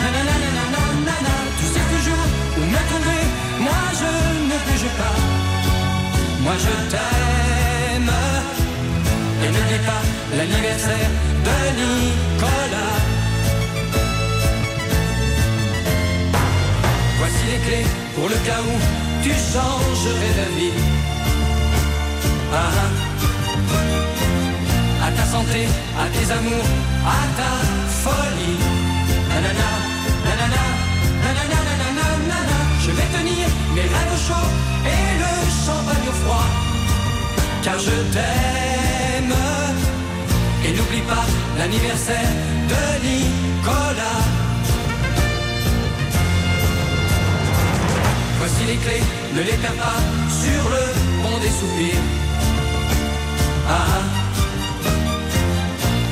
nanana, 0.01 0.63
nanana, 0.77 1.35
Tous 1.59 1.71
ces 1.73 1.87
toujours 1.95 2.27
où 2.59 2.63
m'attendrai, 2.73 3.23
moi 3.59 3.83
je 4.01 4.11
ne 4.51 4.57
bouge 4.65 4.91
pas. 5.01 5.17
Moi 6.43 6.55
je 6.65 6.75
t'aime. 6.93 8.13
Et 9.45 9.49
n'oublie 9.49 9.83
pas 9.87 10.03
l'anniversaire 10.37 11.11
de 11.47 11.57
Nicolas. 11.79 12.99
Voici 17.19 17.45
les 17.51 17.59
clés 17.67 17.87
pour 18.15 18.29
le 18.29 18.37
cas 18.47 18.61
où 18.61 19.08
tu 19.29 19.35
changerais 19.53 20.35
d'avis. 20.39 20.73
Ah, 22.53 22.73
ah. 22.83 22.91
À 25.07 25.09
ta 25.17 25.25
santé, 25.25 25.61
à 26.03 26.07
tes 26.15 26.27
amours, 26.33 26.69
à 27.05 27.21
ta 27.39 27.53
folie. 28.03 28.59
Je 32.85 32.91
vais 32.99 33.09
tenir 33.19 33.47
mes 33.75 33.83
rêves 33.95 34.13
au 34.17 34.21
chaud 34.29 34.49
et 34.93 35.05
le 35.23 35.33
champagne 35.65 36.09
au 36.09 36.17
froid. 36.23 36.49
Car 37.63 37.79
je 37.79 37.97
t'aime. 38.15 39.37
Et 40.65 40.73
n'oublie 40.77 41.03
pas 41.03 41.27
l'anniversaire 41.59 42.33
de 42.73 42.83
Nicolas. 43.07 44.25
Voici 48.39 48.65
les 48.67 48.77
clés, 48.77 49.03
ne 49.35 49.43
les 49.43 49.59
perds 49.63 49.81
pas 49.87 50.01
sur 50.43 50.63
le 50.75 50.85
pont 51.23 51.39
des 51.45 51.53
soupirs. 51.59 52.07
Ah, 53.69 53.87
ah. 53.97 54.19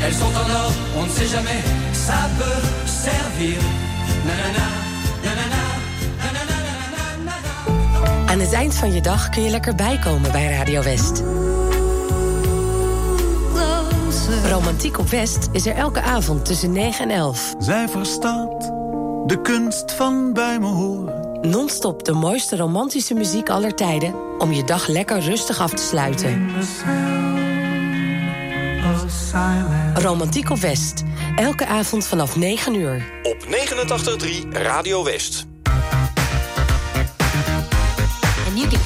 Elles 0.04 0.14
sont 0.14 0.34
en 0.42 0.48
or, 0.62 0.72
on 0.98 1.04
ne 1.04 1.10
sait 1.10 1.26
jamais, 1.26 1.62
ça 1.92 2.20
peut 2.38 2.62
servir. 2.86 3.58
Nanana, 4.26 4.66
nanana, 5.24 5.62
Aan 8.26 8.40
het 8.40 8.52
eind 8.52 8.74
van 8.74 8.92
je 8.92 9.00
dag 9.00 9.28
kun 9.28 9.42
je 9.42 9.50
lekker 9.50 9.74
bijkomen 9.74 10.32
bij 10.32 10.56
Radio 10.56 10.82
West. 10.82 11.22
Romantiek 14.50 14.98
op 14.98 15.08
West 15.08 15.48
is 15.52 15.66
er 15.66 15.74
elke 15.74 16.00
avond 16.00 16.44
tussen 16.44 16.72
9 16.72 17.10
en 17.10 17.16
11. 17.16 17.54
Zij 17.58 17.88
verstaat 17.88 18.60
de 19.26 19.40
kunst 19.42 19.92
van 19.92 20.32
bij 20.32 20.58
me 20.58 20.66
horen. 20.66 21.25
Non-stop 21.46 22.04
de 22.04 22.12
mooiste 22.12 22.56
romantische 22.56 23.14
muziek 23.14 23.48
aller 23.48 23.74
tijden... 23.74 24.14
om 24.38 24.52
je 24.52 24.64
dag 24.64 24.86
lekker 24.86 25.20
rustig 25.20 25.60
af 25.60 25.70
te 25.70 25.82
sluiten. 25.82 26.50
Romantiek 29.94 30.50
op 30.50 30.58
West. 30.58 31.02
Elke 31.36 31.66
avond 31.66 32.06
vanaf 32.06 32.36
9 32.36 32.74
uur. 32.74 33.04
Op 33.22 33.36
89.3 33.44 34.48
Radio 34.52 35.04
West. 35.04 35.46
And 38.46 38.58
you 38.58 38.68
can 38.68 38.80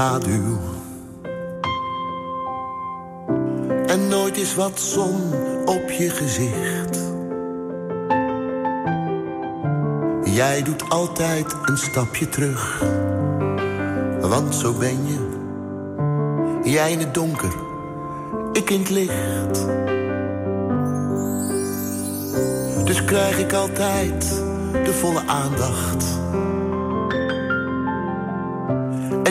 schaduw. 0.00 0.58
En 3.86 4.08
nooit 4.08 4.36
is 4.36 4.54
wat 4.54 4.80
zon 4.80 5.20
op 5.64 5.90
je 5.90 6.10
gezicht. 6.10 6.98
Jij 10.24 10.62
doet 10.62 10.88
altijd 10.88 11.56
een 11.64 11.76
stapje 11.76 12.28
terug. 12.28 12.82
Want 14.20 14.54
zo 14.54 14.72
ben 14.72 15.06
je. 15.06 15.28
Jij 16.70 16.92
in 16.92 16.98
het 16.98 17.14
donker, 17.14 17.52
ik 18.52 18.70
in 18.70 18.78
het 18.78 18.90
licht. 18.90 19.66
Dus 22.84 23.04
krijg 23.04 23.38
ik 23.38 23.52
altijd 23.52 24.42
de 24.84 24.92
volle 24.92 25.22
aandacht. 25.26 26.04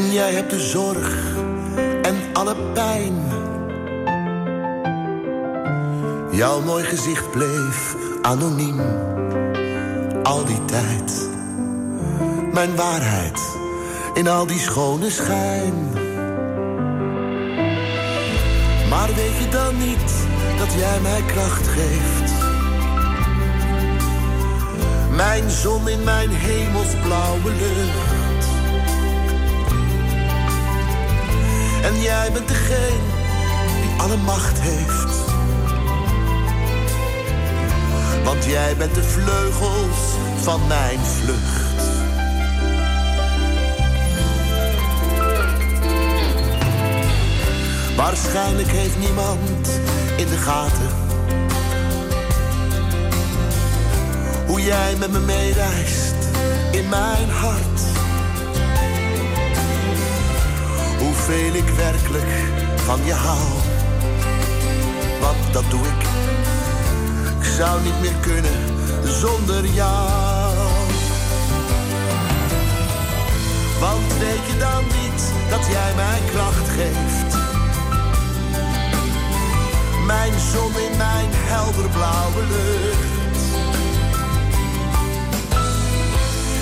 En 0.10 0.16
jij 0.16 0.34
hebt 0.34 0.50
de 0.50 0.60
zorg 0.60 1.36
en 2.02 2.16
alle 2.34 2.56
pijn. 2.74 3.14
Jouw 6.32 6.62
mooi 6.62 6.84
gezicht 6.84 7.32
bleef 7.32 7.96
anoniem 8.22 8.80
al 10.24 10.46
die 10.46 10.66
tijd. 10.66 11.30
Mijn 12.54 12.76
waarheid 12.76 13.40
in 14.14 14.28
al 14.28 14.46
die 14.48 14.60
schone 14.60 15.10
schijn. 15.10 15.90
Maar 18.90 19.08
weet 19.16 19.38
je 19.40 19.48
dan 19.50 19.78
niet 19.78 20.14
dat 20.58 20.74
jij 20.74 21.00
mij 21.02 21.22
kracht 21.26 21.68
geeft? 21.68 22.32
Mijn 25.16 25.50
zon 25.50 25.90
in 25.90 26.04
mijn 26.04 26.30
hemelsblauwe 26.30 27.52
lucht. 27.52 28.09
En 31.84 32.02
jij 32.02 32.32
bent 32.32 32.48
degene 32.48 33.10
die 33.82 34.02
alle 34.02 34.18
macht 34.18 34.60
heeft. 34.60 35.18
Want 38.24 38.46
jij 38.46 38.76
bent 38.78 38.96
de 38.96 39.04
vleugels 39.04 39.98
van 40.42 40.68
mijn 40.68 41.00
vlucht. 41.00 41.58
Waarschijnlijk 47.96 48.72
heeft 48.72 49.00
niemand 49.00 49.70
in 50.18 50.28
de 50.28 50.38
gaten 50.38 51.08
hoe 54.50 54.62
jij 54.62 54.96
met 55.00 55.12
me 55.12 55.20
meereist 55.20 56.16
in 56.72 56.90
mijn 56.90 57.30
hart. 57.30 57.99
Hoeveel 61.30 61.54
ik 61.54 61.70
werkelijk 61.70 62.32
van 62.76 63.06
je 63.06 63.14
hou, 63.14 63.48
want 65.22 65.54
dat 65.54 65.64
doe 65.70 65.80
ik. 65.80 66.02
Ik 67.40 67.46
zou 67.58 67.82
niet 67.82 68.00
meer 68.02 68.20
kunnen 68.22 68.60
zonder 69.04 69.66
jou. 69.66 70.88
Want 73.80 74.14
weet 74.20 74.46
je 74.52 74.58
dan 74.60 74.84
niet 74.84 75.22
dat 75.50 75.66
jij 75.72 75.94
mij 75.96 76.20
kracht 76.32 76.70
geeft? 76.70 77.36
Mijn 80.06 80.34
zon 80.54 80.82
in 80.90 80.98
mijn 80.98 81.30
helderblauwe 81.32 82.42
lucht. 82.54 83.42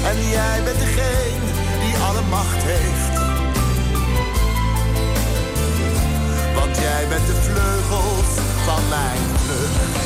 En 0.06 0.30
jij 0.30 0.64
bent 0.64 0.80
degene 0.80 1.52
die 1.84 1.98
alle 1.98 2.22
macht 2.30 2.64
heeft. 2.64 3.27
Want 6.68 6.80
jij 6.80 7.08
bent 7.08 7.28
de 7.28 7.36
vleugels 7.36 8.32
van 8.66 8.82
mijn 8.90 9.24
vlucht. 9.44 10.06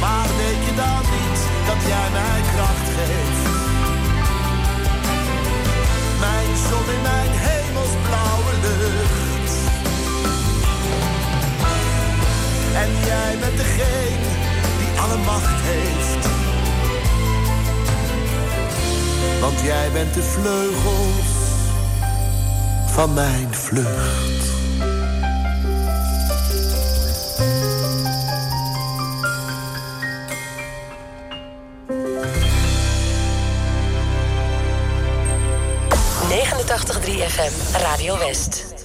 Maar 0.00 0.28
weet 0.40 0.62
je 0.66 0.74
dan 0.76 1.02
niet 1.16 1.40
dat 1.66 1.80
jij 1.92 2.08
mij 2.18 2.40
kracht 2.54 2.88
geeft? 2.96 3.44
Mijn 6.20 6.56
zon 6.68 6.94
in 6.94 7.02
mijn 7.02 7.32
hemelsblauwe 7.48 8.52
lucht. 8.66 9.52
En 12.82 12.90
jij 13.06 13.38
bent 13.40 13.56
degene 13.56 14.28
die 14.78 15.00
alle 15.00 15.18
macht 15.24 15.60
heeft. 15.72 16.26
Want 19.40 19.60
jij 19.60 19.90
bent 19.92 20.14
de 20.14 20.22
vleugels 20.22 21.39
van 23.00 23.14
mijn 23.14 23.54
vlucht. 23.54 24.20
FM, 37.28 37.78
Radio 37.78 38.18
West. 38.18 38.79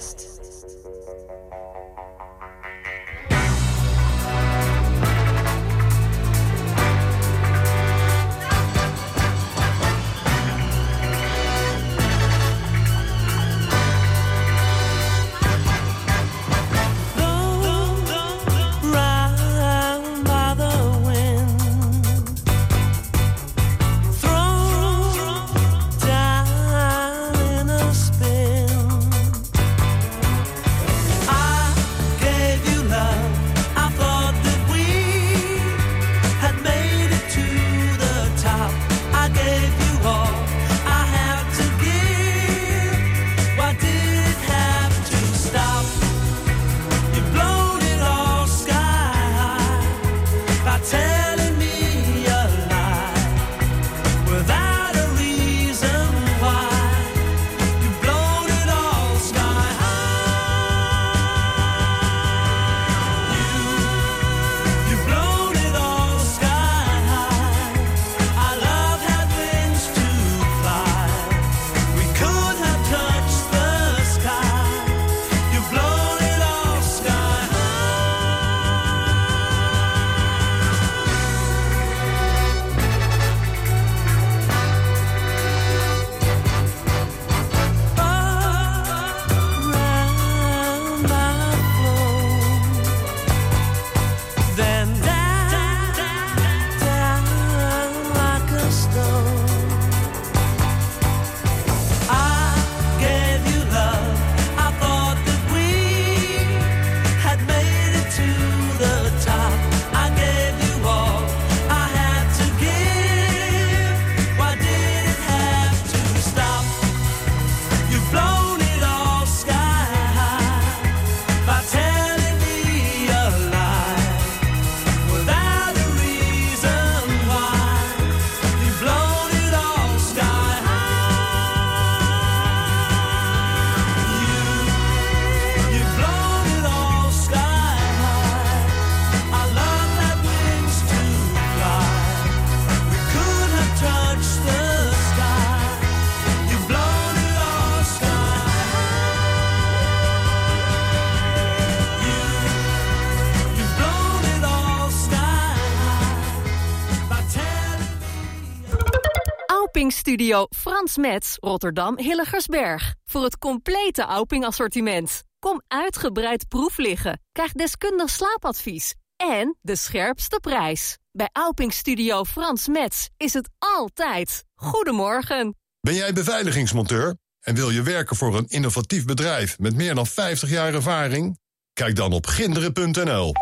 Studio 160.16 160.46
Frans 160.56 160.96
Metz, 160.96 161.36
Rotterdam 161.40 161.98
Hilligersberg. 161.98 162.94
Voor 163.04 163.22
het 163.22 163.38
complete 163.38 164.02
Auping 164.02 164.44
assortiment. 164.44 165.22
Kom 165.38 165.62
uitgebreid 165.68 166.48
proef 166.48 166.78
liggen. 166.78 167.20
Krijg 167.32 167.52
deskundig 167.52 168.10
slaapadvies. 168.10 168.94
En 169.16 169.56
de 169.60 169.76
scherpste 169.76 170.38
prijs. 170.40 170.98
Bij 171.12 171.28
Auping 171.32 171.72
Studio 171.72 172.24
Frans 172.24 172.68
Metz 172.68 173.06
is 173.16 173.32
het 173.32 173.48
altijd. 173.58 174.44
Goedemorgen. 174.54 175.56
Ben 175.80 175.94
jij 175.94 176.12
beveiligingsmonteur 176.12 177.16
en 177.40 177.54
wil 177.54 177.70
je 177.70 177.82
werken 177.82 178.16
voor 178.16 178.36
een 178.36 178.48
innovatief 178.48 179.04
bedrijf 179.04 179.58
met 179.58 179.74
meer 179.74 179.94
dan 179.94 180.06
50 180.06 180.50
jaar 180.50 180.74
ervaring? 180.74 181.38
Kijk 181.72 181.96
dan 181.96 182.12
op 182.12 182.26
ginderen.nl. 182.26 183.32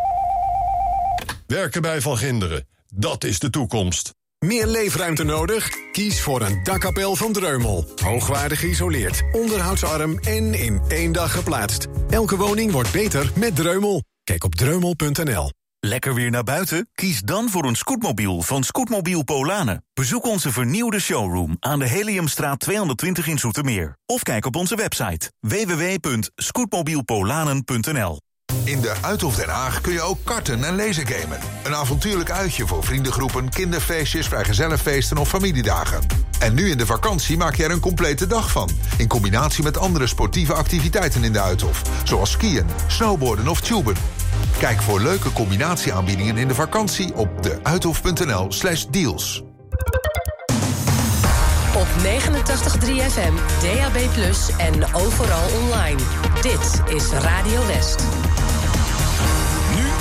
Werken 1.46 1.82
bij 1.82 2.00
Van 2.00 2.16
Ginderen, 2.16 2.68
dat 2.86 3.24
is 3.24 3.38
de 3.38 3.50
toekomst. 3.50 4.12
Meer 4.44 4.66
leefruimte 4.66 5.24
nodig? 5.24 5.70
Kies 5.92 6.20
voor 6.20 6.42
een 6.42 6.62
dakkapel 6.62 7.16
van 7.16 7.32
Dreumel. 7.32 7.86
Hoogwaardig 8.02 8.60
geïsoleerd, 8.60 9.22
onderhoudsarm 9.32 10.18
en 10.18 10.54
in 10.54 10.82
één 10.88 11.12
dag 11.12 11.32
geplaatst. 11.32 11.86
Elke 12.10 12.36
woning 12.36 12.72
wordt 12.72 12.92
beter 12.92 13.32
met 13.36 13.56
Dreumel. 13.56 14.02
Kijk 14.24 14.44
op 14.44 14.54
dreumel.nl. 14.54 15.50
Lekker 15.80 16.14
weer 16.14 16.30
naar 16.30 16.42
buiten? 16.42 16.88
Kies 16.92 17.20
dan 17.20 17.48
voor 17.48 17.64
een 17.64 17.76
scootmobiel 17.76 18.42
van 18.42 18.62
Scootmobiel 18.62 19.22
Polanen. 19.22 19.84
Bezoek 19.94 20.24
onze 20.24 20.52
vernieuwde 20.52 21.00
showroom 21.00 21.56
aan 21.60 21.78
de 21.78 21.88
Heliumstraat 21.88 22.58
220 22.58 23.26
in 23.26 23.38
Zoetermeer. 23.38 23.96
Of 24.06 24.22
kijk 24.22 24.46
op 24.46 24.56
onze 24.56 24.76
website 24.76 25.32
www.scootmobielpolanen.nl 25.40 28.23
In 28.64 28.80
de 28.80 28.94
Uithof 29.00 29.36
Den 29.36 29.48
Haag 29.48 29.80
kun 29.80 29.92
je 29.92 30.00
ook 30.00 30.18
karten 30.24 30.64
en 30.64 30.76
lasergamen. 30.76 31.38
Een 31.62 31.74
avontuurlijk 31.74 32.30
uitje 32.30 32.66
voor 32.66 32.84
vriendengroepen, 32.84 33.48
kinderfeestjes, 33.48 34.26
vrijgezellenfeesten 34.26 35.18
of 35.18 35.28
familiedagen. 35.28 36.00
En 36.38 36.54
nu 36.54 36.70
in 36.70 36.78
de 36.78 36.86
vakantie 36.86 37.36
maak 37.36 37.54
je 37.54 37.64
er 37.64 37.70
een 37.70 37.80
complete 37.80 38.26
dag 38.26 38.50
van. 38.50 38.70
In 38.98 39.08
combinatie 39.08 39.62
met 39.62 39.78
andere 39.78 40.06
sportieve 40.06 40.54
activiteiten 40.54 41.24
in 41.24 41.32
de 41.32 41.40
Uithof. 41.40 41.82
Zoals 42.04 42.30
skiën, 42.30 42.66
snowboarden 42.86 43.48
of 43.48 43.60
tuben. 43.60 43.96
Kijk 44.58 44.82
voor 44.82 45.00
leuke 45.00 45.32
combinatieaanbiedingen 45.32 46.36
in 46.36 46.48
de 46.48 46.54
vakantie 46.54 47.14
op 47.14 47.42
deuithof.nl 47.42 48.52
slash 48.52 48.84
deals. 48.90 49.42
Op 51.76 51.86
89.3 51.86 52.90
FM, 53.10 53.34
DAB+, 53.60 53.96
en 54.58 54.94
overal 54.94 55.48
online. 55.62 56.00
Dit 56.42 56.94
is 56.94 57.10
Radio 57.10 57.66
West. 57.66 58.04